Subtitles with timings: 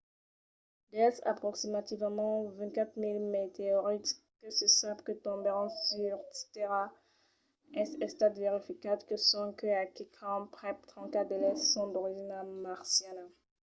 [0.93, 6.83] dels aproximativament 24 000 meteorits que se sap que tombèron sus tèrra
[7.83, 13.25] es estat verificat que sonque a quicòm prèp 34 d'eles son d'origina marciana